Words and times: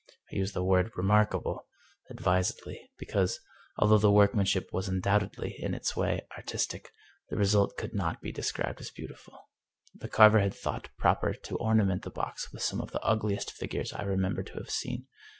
I 0.33 0.35
use 0.37 0.53
the 0.53 0.63
word" 0.63 0.89
remarkable" 0.97 1.67
advisedly, 2.09 2.89
because, 2.97 3.39
although 3.77 3.99
the 3.99 4.09
workmanship 4.09 4.71
was 4.73 4.87
undoubtedly, 4.87 5.55
in 5.59 5.75
its 5.75 5.95
way, 5.95 6.21
artistic, 6.35 6.91
the 7.29 7.37
re 7.37 7.45
sult 7.45 7.77
could 7.77 7.93
not 7.93 8.19
be 8.19 8.31
described 8.31 8.81
as 8.81 8.89
beautiful. 8.89 9.37
The 9.93 10.09
carver 10.09 10.39
had 10.39 10.55
thought 10.55 10.89
proper 10.97 11.35
to 11.35 11.57
ornament 11.57 12.01
the 12.01 12.09
box 12.09 12.51
with 12.51 12.63
some 12.63 12.81
of 12.81 12.89
the 12.89 13.03
ugliest 13.03 13.51
figures 13.51 13.93
I 13.93 14.01
remember 14.01 14.41
to 14.41 14.53
have 14.55 14.71
seen. 14.71 15.05